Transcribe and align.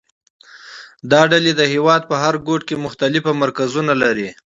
دا 1.11 1.21
ډلې 1.31 1.51
د 1.55 1.61
هېواد 1.73 2.01
په 2.09 2.15
هر 2.23 2.33
ګوټ 2.47 2.61
کې 2.67 2.83
مختلف 2.85 3.23
مرکزونه 3.43 3.93
لري 4.03 4.29